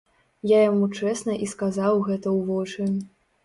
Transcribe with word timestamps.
Я 0.51 0.61
яму 0.61 0.87
чэсна 0.99 1.37
і 1.45 1.51
сказаў 1.53 2.03
гэта 2.11 2.27
ў 2.35 2.51
вочы. 2.51 2.93